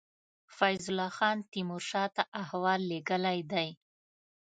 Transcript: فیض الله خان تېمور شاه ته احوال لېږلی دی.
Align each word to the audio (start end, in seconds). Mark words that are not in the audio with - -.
فیض 0.57 0.83
الله 0.91 1.11
خان 1.17 1.37
تېمور 1.51 1.81
شاه 1.89 2.09
ته 2.15 2.23
احوال 2.41 2.81
لېږلی 2.89 3.39
دی. 3.51 3.69